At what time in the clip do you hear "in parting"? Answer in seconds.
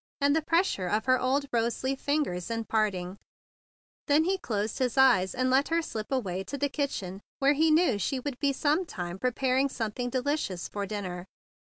2.49-3.19